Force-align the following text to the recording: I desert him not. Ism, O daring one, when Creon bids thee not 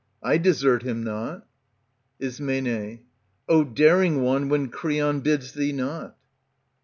I 0.23 0.39
desert 0.39 0.81
him 0.81 1.03
not. 1.03 1.45
Ism, 2.17 2.99
O 3.47 3.63
daring 3.63 4.23
one, 4.23 4.49
when 4.49 4.69
Creon 4.69 5.19
bids 5.21 5.51
thee 5.53 5.73
not 5.73 6.17